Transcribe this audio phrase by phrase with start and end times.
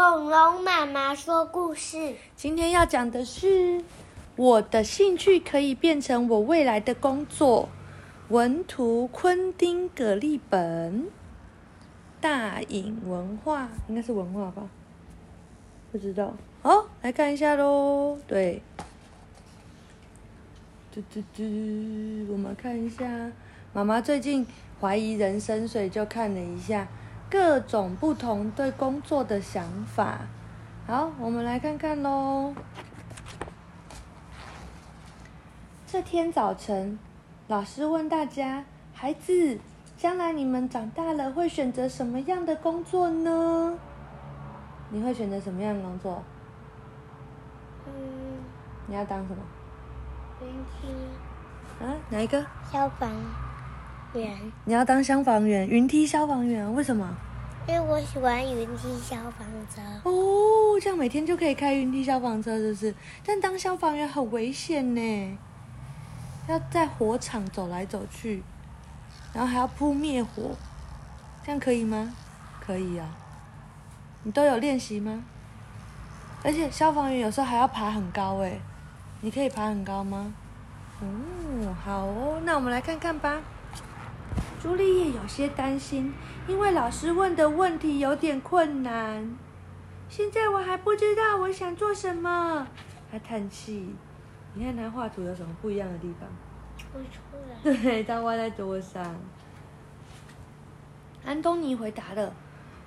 [0.00, 2.14] 恐龙妈妈说故事。
[2.34, 3.84] 今天要讲的是
[4.34, 7.68] 我的兴趣可以变成我未来的工作。
[8.30, 11.06] 文图：昆汀·葛利本，
[12.18, 14.62] 大隐文化应该是文化吧？
[15.92, 16.32] 不知道。
[16.62, 18.16] 哦，来看一下喽。
[18.26, 18.62] 对，
[20.94, 21.42] 嘟嘟嘟，
[22.32, 23.30] 我们看一下。
[23.74, 24.46] 妈妈最近
[24.80, 26.88] 怀疑人生，所以就看了一下。
[27.30, 30.18] 各种不同对工作的想法，
[30.88, 32.52] 好，我们来看看喽。
[35.86, 36.98] 这天早晨，
[37.46, 39.60] 老师问大家：“孩子，
[39.96, 43.78] 将来你们长大了会选择什么样的工作呢？
[44.90, 46.24] 你会选择什么样的工作？
[47.86, 47.92] 嗯，
[48.88, 49.42] 你要当什么？
[50.42, 51.94] 云梯啊？
[52.08, 52.44] 哪一个？
[52.72, 53.08] 消防。”
[54.14, 57.08] 员，你要当消防员，云梯消防员，为什么？
[57.68, 59.80] 因为我喜欢云梯消防车。
[60.02, 62.94] 哦，这样每天就可以开云梯消防车，是不是？
[63.24, 65.38] 但当消防员很危险呢，
[66.48, 68.42] 要在火场走来走去，
[69.32, 70.56] 然后还要扑灭火，
[71.44, 72.12] 这样可以吗？
[72.60, 73.06] 可以啊。
[74.24, 75.22] 你都有练习吗？
[76.42, 78.58] 而且消防员有时候还要爬很高哎，
[79.20, 80.32] 你可以爬很高吗？
[81.00, 83.40] 哦，好哦，那我们来看看吧。
[84.62, 86.12] 朱丽叶有些担心，
[86.46, 89.34] 因为老师问的问题有点困难。
[90.10, 92.68] 现在我还不知道我想做什么。
[93.10, 93.94] 她叹气。
[94.52, 96.28] 你看他画图有什么不一样的地方？
[96.92, 97.56] 不出来。
[97.62, 99.16] 对，他画在桌上。
[101.24, 102.34] 安东尼回答了：“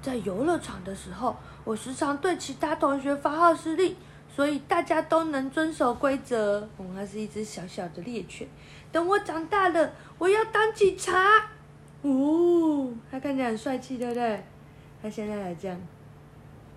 [0.00, 3.94] 在游乐场的时候，我时常对其他同学发号施令，
[4.28, 6.66] 所以大家都能遵守规则。
[6.78, 8.48] 我它是一只小小的猎犬。
[8.90, 11.50] 等我长大了，我要当警察。”
[12.02, 14.44] 哦，他看起来很帅气，对不对？
[15.02, 15.78] 他现在还这样，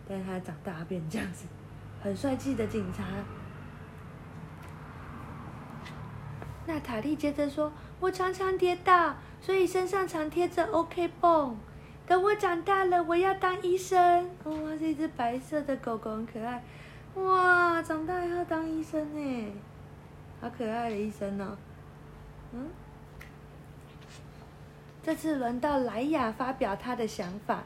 [0.07, 1.45] 但是他长大变这样子，
[2.01, 3.03] 很帅气的警察。
[6.67, 11.57] 娜塔莉接着说：“我常常跌倒，所以身上常贴着 OK 绷。
[12.07, 14.29] 等我长大了，我要当医生。
[14.43, 16.63] 哦，是一只白色的狗狗，很可爱。
[17.15, 19.53] 哇，长大要当医生呢，
[20.39, 21.57] 好可爱的医生哦。
[22.53, 22.69] 嗯。”
[25.03, 27.63] 这次轮到莱雅发表她的想法。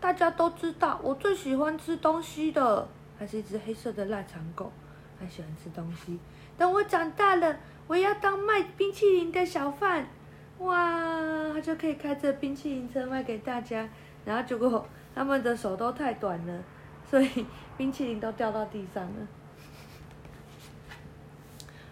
[0.00, 4.72] 大家都知道，我最喜欢吃东西的，它是一只黑色的腊肠狗，
[5.18, 6.18] 它喜欢吃东西。
[6.56, 10.06] 等我长大了，我要当卖冰淇淋的小贩。
[10.58, 13.86] 哇，他就可以开着冰淇淋车卖给大家。
[14.24, 16.62] 然后结果他们的手都太短了，
[17.10, 19.26] 所以冰淇淋都掉到地上了。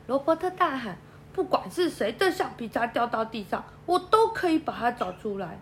[0.06, 0.97] 罗伯特大喊。
[1.38, 5.56] 不管是谁的橡皮擦掉到地上，我都可以把它找出来。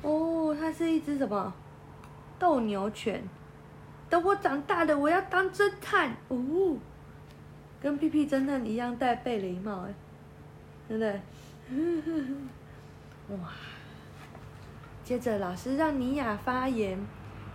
[0.00, 1.52] 哦，它是一只什么
[2.38, 3.22] 斗牛犬？
[4.08, 6.16] 等我长大了，我要当侦探。
[6.28, 6.78] 哦，
[7.82, 9.94] 跟屁屁侦探一样戴贝雷帽，哎，
[10.88, 11.20] 对不对？
[13.36, 13.50] 哇！
[15.04, 16.98] 接着老师让尼亚发言。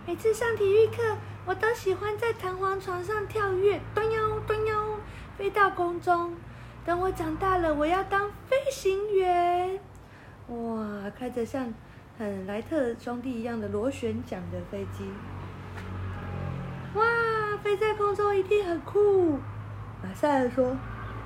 [0.06, 1.02] 每次上体育课，
[1.44, 5.00] 我都喜欢在弹簧床上跳跃，端腰端腰，
[5.36, 6.32] 飞到空中。
[6.86, 9.80] 等我长大了，我要当飞行员。
[10.46, 11.74] 哇，开着像
[12.16, 15.10] 很莱特兄弟一样的螺旋桨的飞机。
[16.94, 17.04] 哇，
[17.60, 19.40] 飞在空中一定很酷。
[20.00, 20.76] 马赛尔说：“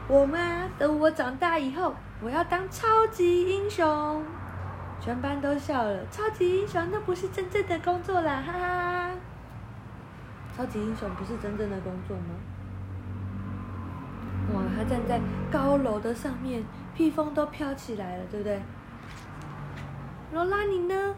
[0.09, 0.71] 我吗？
[0.79, 4.25] 等我长大以后，我要当超级英雄。”
[4.99, 6.07] 全班都笑了。
[6.11, 9.11] 超级英雄那不是真正的工作啦，哈哈。
[10.57, 12.35] 超级英雄不是真正的工作吗？
[14.77, 15.21] 他站在
[15.51, 16.65] 高楼的上面，
[16.95, 18.61] 披风都飘起来了，对不对？
[20.33, 21.15] 罗拉，你呢？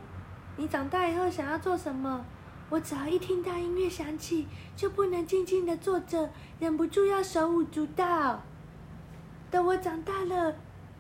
[0.57, 2.25] 你长大以后想要做什么？
[2.71, 8.41] 我只要一听到音乐响起，就不能静静的坐着，忍不住要手舞足蹈。
[9.51, 10.55] 等我长大了，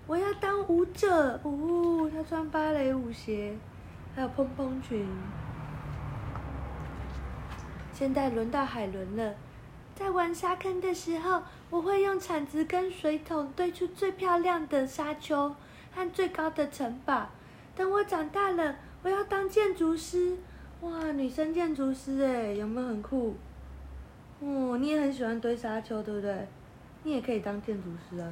[0.06, 1.40] 我要当舞者。
[1.42, 3.56] 哦，他穿芭蕾舞鞋，
[4.14, 5.06] 还有蓬蓬裙。
[7.94, 9.34] 现在轮到海伦了。
[10.02, 11.40] 在玩沙坑的时候，
[11.70, 15.54] 我会用铲子跟水桶堆出最漂亮的沙丘
[15.94, 17.28] 和最高的城堡。
[17.76, 20.36] 等我长大了，我要当建筑师。
[20.80, 23.36] 哇，女生建筑师哎，有没有很酷？
[24.40, 26.48] 哦，你也很喜欢堆沙丘，对不对？
[27.04, 28.28] 你也可以当建筑师啊，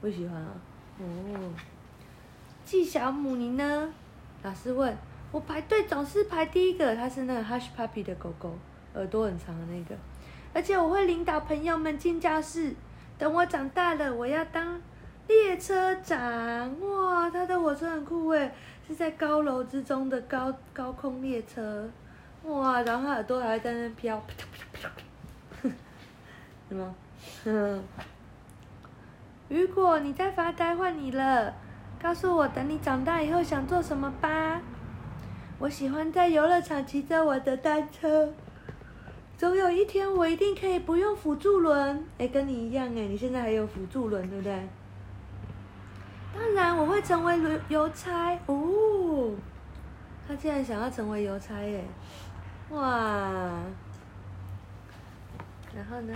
[0.00, 0.52] 我喜欢啊。
[1.00, 1.52] 哦，
[2.64, 3.92] 纪小姆，你呢？
[4.44, 4.96] 老师问。
[5.32, 8.56] 我排队总是排第一个，它是那个 Hush Puppy 的狗狗，
[8.94, 9.96] 耳朵很长的那个。
[10.52, 12.74] 而且我会领导朋友们进教室。
[13.18, 14.80] 等我长大了，我要当
[15.26, 16.18] 列车长。
[16.80, 18.50] 哇，他的火车很酷诶，
[18.88, 21.88] 是在高楼之中的高高空列车。
[22.44, 24.22] 哇，然后他耳朵还在那飘，
[26.68, 26.94] 什么？
[29.50, 31.52] 雨果，你在发呆，换你了。
[32.02, 34.62] 告诉我，等你长大以后想做什么吧。
[35.58, 38.32] 我喜欢在游乐场骑着我的单车。
[39.40, 42.04] 总有一天，我一定可以不用辅助轮。
[42.18, 44.68] 哎，跟你一样哎，你现在还有辅助轮，对不对？
[46.34, 49.32] 当然，我会成为邮邮差哦。
[50.28, 51.82] 他竟然想要成为邮差耶！
[52.68, 52.82] 哇！
[55.74, 56.12] 然后呢？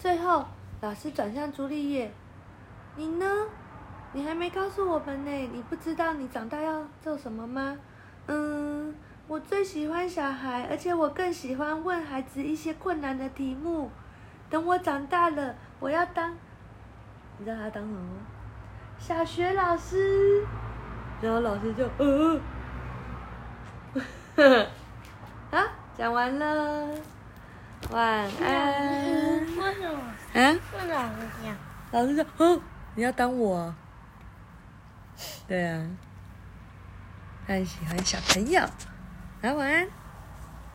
[0.00, 0.44] 最后，
[0.80, 2.10] 老师转向朱丽叶
[2.98, 3.46] ：“你呢？
[4.12, 5.30] 你还没告诉我们呢。
[5.30, 7.78] 你不知道你长大要做什么吗
[8.26, 8.92] ？”“嗯，
[9.28, 13.90] 我最喜欢小孩，而且我更喜欢问孩子一些困难的题目。
[14.48, 16.34] 等我长大了，我要当……
[17.36, 18.22] 你知道他当什么吗？
[18.98, 20.46] 小学老师。”
[21.20, 22.40] 然后老师就呃。
[25.50, 26.88] 啊，讲完了，
[27.90, 28.02] 晚
[28.40, 29.44] 安。
[29.44, 30.00] 为什么？
[30.40, 30.58] 啊？
[30.72, 31.54] 为老师讲？
[31.90, 32.58] 老师说：“哦，
[32.94, 33.74] 你要当我。”
[35.46, 35.86] 对啊，
[37.46, 38.62] 他很喜欢小朋友。
[39.40, 39.97] 来，晚安。